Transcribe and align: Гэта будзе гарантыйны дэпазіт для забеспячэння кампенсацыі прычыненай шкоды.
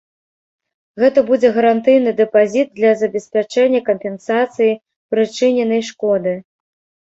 Гэта 1.03 1.19
будзе 1.27 1.51
гарантыйны 1.57 2.13
дэпазіт 2.23 2.67
для 2.81 2.91
забеспячэння 3.03 3.85
кампенсацыі 3.93 4.77
прычыненай 5.15 5.81
шкоды. 5.95 6.33